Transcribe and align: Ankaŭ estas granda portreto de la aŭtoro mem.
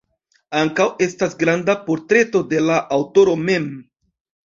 Ankaŭ 0.61 0.87
estas 1.07 1.37
granda 1.45 1.77
portreto 1.91 2.45
de 2.55 2.65
la 2.71 2.81
aŭtoro 3.01 3.41
mem. 3.49 3.73